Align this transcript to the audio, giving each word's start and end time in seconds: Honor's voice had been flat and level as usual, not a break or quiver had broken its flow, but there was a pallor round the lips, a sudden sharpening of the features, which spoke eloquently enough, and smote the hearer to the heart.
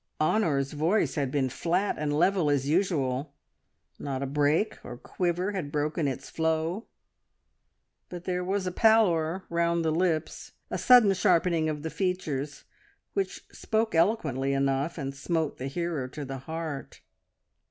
Honor's 0.19 0.71
voice 0.71 1.13
had 1.13 1.29
been 1.29 1.47
flat 1.47 1.97
and 1.99 2.11
level 2.11 2.49
as 2.49 2.67
usual, 2.67 3.35
not 3.99 4.23
a 4.23 4.25
break 4.25 4.83
or 4.83 4.97
quiver 4.97 5.51
had 5.51 5.71
broken 5.71 6.07
its 6.07 6.27
flow, 6.27 6.87
but 8.09 8.23
there 8.23 8.43
was 8.43 8.65
a 8.65 8.71
pallor 8.71 9.43
round 9.47 9.85
the 9.85 9.91
lips, 9.91 10.53
a 10.71 10.77
sudden 10.79 11.13
sharpening 11.13 11.69
of 11.69 11.83
the 11.83 11.91
features, 11.91 12.63
which 13.13 13.45
spoke 13.51 13.93
eloquently 13.93 14.53
enough, 14.53 14.97
and 14.97 15.13
smote 15.13 15.59
the 15.59 15.67
hearer 15.67 16.07
to 16.07 16.25
the 16.25 16.39
heart. 16.39 17.01